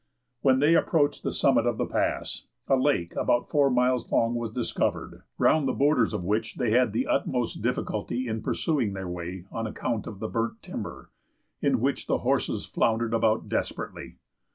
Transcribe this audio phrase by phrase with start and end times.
[0.41, 4.49] When they approached the summit of the pass, a lake about four miles long was
[4.49, 9.45] discovered, round the borders of which they had the utmost difficulty in pursuing their way
[9.51, 11.11] on account of the burnt timber,
[11.61, 14.15] in which the horses floundered about desperately.